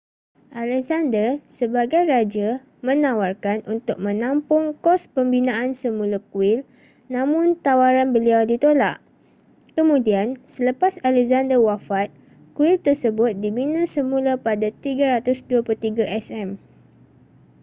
alexander 0.63 1.29
sebagai 1.57 2.01
raja 2.11 2.49
menawarkan 2.87 3.57
untuk 3.73 3.97
menampung 4.05 4.65
kos 4.85 5.01
pembinaan 5.15 5.69
semula 5.81 6.17
kuil 6.33 6.59
namun 7.15 7.47
tawaran 7.65 8.09
beliau 8.15 8.41
ditolak 8.51 8.97
kemudian 9.77 10.27
selepas 10.55 10.93
alexander 11.09 11.59
wafat 11.67 12.09
kuil 12.57 12.75
tersebut 12.85 13.31
dibina 13.43 13.81
semula 13.95 14.33
pada 14.47 14.67
323 14.83 15.69
sm 16.27 16.49